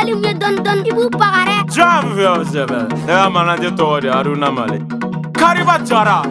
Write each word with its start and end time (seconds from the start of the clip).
Mbali 0.00 0.14
mwe 0.14 0.34
don 0.34 0.62
don 0.64 0.86
ibu 0.86 1.10
pagare 1.10 1.52
Jamu 1.68 2.14
vya 2.14 2.32
usebe 2.32 2.74
Ewa 3.08 3.30
malanje 3.30 3.70
togode 3.70 4.10
Aruna 4.10 4.50
Mali 4.52 4.82
Kariba 5.32 5.78
chara 5.78 6.22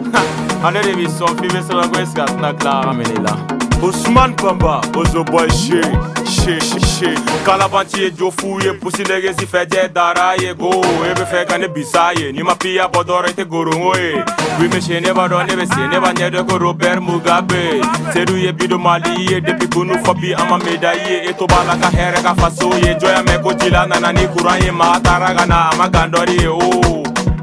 Ale 0.64 0.82
de 0.84 0.94
bi 0.94 1.06
son 1.08 1.28
Fibe 1.36 1.62
sebe 1.62 1.86
kwe 1.88 2.06
skat 2.06 2.40
na 2.40 2.52
klara 2.52 2.92
menila 2.92 3.36
Usman 3.82 4.34
Pamba, 4.34 4.80
Ozo 4.96 5.24
boy 5.24 5.48
shit 5.50 6.19
sheshe 6.44 7.14
kalabanti 7.46 8.04
ejofuye 8.04 8.72
pusilege 8.72 9.34
sifeje 9.34 9.88
daraye 9.94 10.54
go 10.54 10.70
ebefeka 11.10 11.58
nebisaye 11.58 12.32
nimapiya 12.32 12.88
bodorete 12.88 13.44
gorongoe 13.44 14.24
wimesene 14.60 15.12
bado 15.12 15.42
nebesene 15.42 16.00
banyedeko 16.00 16.58
robert 16.58 17.00
mugabe 17.00 17.84
seduye 18.12 18.52
bido 18.52 18.78
maliye 18.78 19.40
depi 19.40 19.66
kunu 19.66 19.98
fobi 20.04 20.34
ama 20.34 20.58
medaye 20.58 21.24
etobala 21.24 21.76
ka 21.76 21.90
here 21.90 22.22
ka 22.22 22.34
fasoye 22.34 22.94
joyamekojilananani 22.94 24.26
kuranye 24.28 24.70
mataragana 24.70 25.70
ama 25.72 25.88
gandorie 25.88 26.48
o 26.48 26.58
oh 26.58 26.99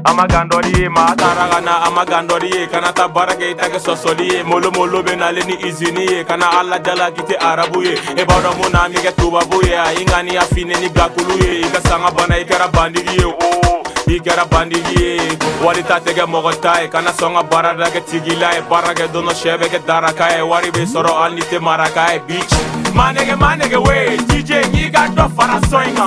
amagando 0.08 0.60
riye 0.60 0.88
maataragana 0.88 1.82
amagando 1.82 2.38
riye 2.38 2.66
kana 2.66 2.92
ta 2.92 3.08
barakeitake 3.08 3.80
sosoliye 3.80 4.42
molomolo 4.42 5.02
benaleni 5.02 5.56
iziniye 5.68 6.24
kana 6.24 6.50
alajala 6.58 7.10
kite 7.10 7.36
arabuye 7.36 7.98
ebaro 8.16 8.52
munamike 8.62 9.12
tubabuye 9.12 9.78
ingani 10.00 10.36
afineni 10.36 10.88
gakuluye 10.88 11.60
ikasanga 11.60 12.10
bana 12.10 12.38
ikara 12.38 12.68
bandigiye 12.68 13.24
oh. 13.24 13.82
ikɛra 14.08 14.44
bandigiye 14.50 15.20
wari 15.64 15.82
ta 15.82 15.98
tɛgɛ 16.00 16.24
mɔgɔ 16.26 16.52
ta 16.62 16.80
ye 16.80 16.88
kana 16.88 17.10
sɔnga 17.12 17.42
baara 17.50 17.74
dagɛ 17.76 18.00
tigila 18.10 18.52
ye 18.54 18.62
baara 18.70 18.94
kɛ 18.96 19.06
dɔnɔ 19.12 19.32
sɛ 19.36 19.58
bɛ 19.60 19.68
kɛ 19.68 19.78
daraka 19.86 20.30
ye 20.34 20.40
wari 20.42 20.70
be 20.70 20.86
sɔrɔ 20.86 21.12
al 21.24 21.32
ni 21.34 21.42
tɛ 21.42 21.60
maraka 21.60 22.14
ye 22.14 22.18
bic 22.26 22.50
manege 22.94 23.34
manege 23.38 23.76
we 23.76 24.16
dije 24.32 24.62
ɲi 24.72 24.90
ka 24.94 25.04
dɔ 25.12 25.28
fara 25.36 25.60
sɔ 25.68 25.84
i 25.84 25.92
ka 25.92 26.04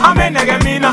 an 0.00 0.16
be 0.16 0.24
nɛgɛ 0.38 0.64
min 0.64 0.80
na 0.82 0.92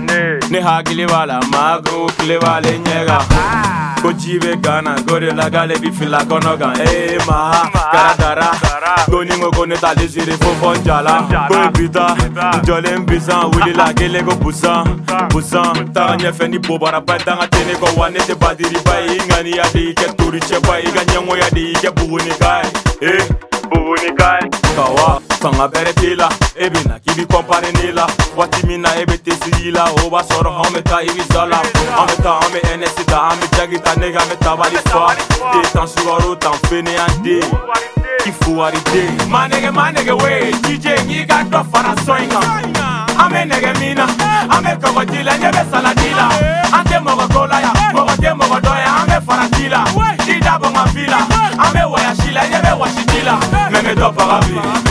nehakilibala 0.49 1.39
makilibalenyeka 1.41 3.23
kojibe 4.01 4.55
gana 4.55 4.99
gorelakale 4.99 5.77
bifila 5.79 6.25
konoka 6.25 6.73
ema 6.93 7.69
karadara 7.91 8.53
goningokonetalesiri 9.07 10.31
fofonjala 10.33 11.23
kobita 11.47 12.15
e 12.57 12.65
jolenbisa 12.65 13.39
wulila 13.39 13.93
keleko 13.93 14.35
busa 14.35 14.83
busa 15.31 15.63
taga 15.93 16.17
nyefeni 16.17 16.59
bobarapa 16.59 17.19
taga 17.19 17.47
teneko 17.47 17.85
wanete 17.99 18.35
badiri 18.35 18.77
bai 18.85 19.05
e 19.07 19.15
ingani 19.25 19.51
yadeike 19.57 20.05
turice 20.15 20.59
bai 20.59 20.83
ka 20.83 21.05
nyengo 21.11 21.37
yadeike 21.37 21.91
bugunikae 21.91 22.65
e 23.01 23.21
bugunikae 23.69 24.39
eh, 24.43 24.75
kawa 24.75 25.21
sanga 25.41 25.67
bɛrɛ 25.67 25.91
t'e 25.95 26.13
la 26.15 26.29
e 26.55 26.69
be 26.69 26.79
na 26.85 26.95
k'i 27.01 27.11
bi 27.17 27.25
kɔnpare 27.25 27.71
ne 27.73 27.91
la 27.91 28.05
waati 28.37 28.65
min 28.67 28.81
na 28.81 28.93
e 28.95 29.05
be 29.05 29.17
tesiri 29.17 29.71
la 29.73 29.89
o 30.03 30.09
b'a 30.09 30.21
sɔrɔ 30.21 30.51
an 30.69 30.83
ta 30.83 31.01
ibiza 31.01 31.49
la 31.49 31.57
an 31.97 32.05
be 32.07 32.15
ta 32.21 32.37
an 32.45 32.51
be 32.53 32.59
ɛnɛsi 32.69 33.05
ta 33.09 33.31
an 33.33 33.39
be 33.41 33.47
jagi 33.57 33.81
ta 33.83 33.91
nege 33.97 34.15
an 34.21 34.27
be 34.29 34.35
tabali 34.37 34.77
fa 34.89 35.15
e 35.57 35.61
tan 35.73 35.87
sugaro 35.89 36.37
tan 36.37 36.53
an 36.73 37.23
den 37.23 37.41
i 38.25 38.31
fuwariden 38.39 39.17
manege 39.29 39.71
manege 39.73 40.13
we 40.21 40.51
dj 40.61 40.93
n'i 41.07 41.25
ka 41.25 41.41
dɔ 41.49 41.65
fara 41.71 41.95
sɔ 42.05 42.21
in 42.21 42.29
kan 42.29 42.45
an 43.17 43.29
be 43.33 43.37
nɛgɛ 43.51 43.79
min 43.79 43.95
na 43.97 44.05
an 44.55 44.63
be 44.63 44.71
kɔgɔji 44.77 45.23
la 45.25 45.33
ɲɛ 45.41 45.51
be 45.51 45.63
salati 45.71 46.13
la 46.13 46.29
an 46.77 46.85
tɛ 46.85 47.01
mɔgɔ 47.01 47.33
ko 47.33 47.47
la 47.49 47.59
ya 47.61 47.73
mɔgɔ 47.95 48.15
tɛ 48.21 48.31
mɔgɔ 48.37 48.61
dɔ 48.61 48.75
ya 48.77 48.89
an 49.01 49.21
farati 49.25 49.69
la 49.69 49.85
i 50.53 50.69
ma 50.73 50.85
fi 50.93 51.05
la 51.07 51.19
an 51.63 51.73
be 51.73 51.79
wayasi 51.91 52.31
la 52.33 52.41
ɲɛ 52.41 52.61
be 52.61 52.71
wasiji 52.83 53.25
la 53.25 53.39
mɛ 53.71 53.95
dɔ 53.95 54.85
bi 54.85 54.90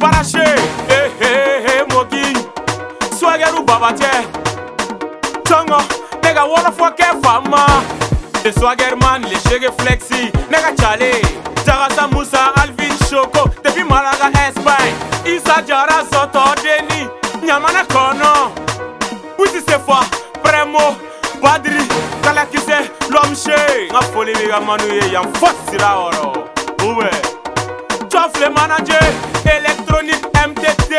Parache, 0.00 0.38
eh 0.38 1.10
eh 1.20 1.22
eh, 1.22 1.66
eh 1.80 1.84
mogi 1.90 2.36
Swageru 3.18 3.62
babaje 3.64 4.10
Tongo, 5.44 5.80
nega 6.22 6.44
wala 6.44 6.72
fwa 6.72 6.90
ke 6.90 7.04
fama 7.22 7.66
de 8.42 8.52
swagger 8.52 8.94
man, 8.96 9.22
le 9.22 9.36
chege 9.48 9.70
flexi 9.78 10.30
Nega 10.50 10.74
chale, 10.76 11.22
Jagasa 11.64 12.08
Musa, 12.12 12.52
Alvin 12.56 12.92
Choco, 13.08 13.48
Depuis 13.64 13.84
Malaga, 13.84 14.30
Espagne 14.48 14.92
Isa 15.24 15.62
Jara, 15.66 16.04
Soto, 16.12 16.40
Deni 16.62 17.08
Nyamana 17.42 17.84
kono 17.86 18.52
Wisi 19.38 19.62
sefa, 19.66 20.04
Premo, 20.42 20.94
Badri 21.42 21.86
Kalakise, 22.20 22.90
Lomche 23.08 23.88
Nga 23.90 24.02
foli 24.12 24.34
biga 24.34 24.60
manuye, 24.60 25.10
yam 25.10 25.32
fosira 25.36 25.96
oro 25.96 26.48
Ube 26.82 27.08
Chofle 28.10 28.50
manager, 28.50 29.00
elect 29.48 29.83
mtt 30.46 30.90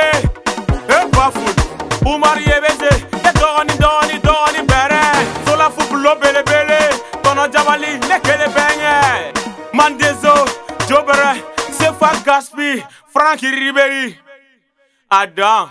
e 0.96 1.06
bafud 1.16 1.58
umar 2.06 2.38
yebeze 2.40 2.90
e 3.28 3.30
dɔgɔni 3.40 3.74
dɔgɔni 3.84 4.16
dɔgɔni 4.26 4.62
bɛrɛ 4.72 5.02
solafu 5.46 5.82
bulo 5.90 6.12
belebele 6.22 6.80
tɔnɔ 7.24 7.44
jabali 7.54 7.90
ne 8.10 8.18
kele 8.26 8.48
bɛŋɛ 8.56 8.94
mandezo 9.78 10.36
jobɛrɛ 10.88 11.32
sefa 11.80 12.10
gaspi 12.26 12.70
franki 13.14 13.48
riberi 13.60 14.06
adan 15.12 15.64